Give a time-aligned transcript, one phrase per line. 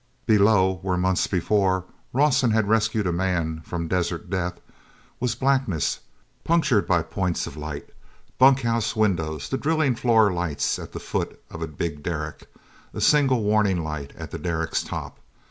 [0.25, 4.59] Below, where, months before, Rawson had rescued a man from desert death,
[5.19, 5.99] was blackness
[6.43, 11.67] punctured by points of light—bunkhouse windows, the drilling floor lights at the foot of a
[11.67, 12.51] big derrick,
[12.95, 15.19] a single warning light at the derrick's top.